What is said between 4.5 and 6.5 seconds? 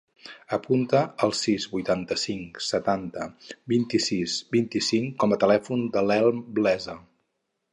vint-i-cinc com a telèfon de l'Elm